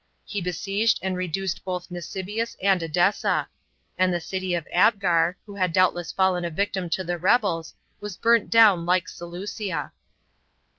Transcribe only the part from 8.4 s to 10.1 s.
down like Seleucia.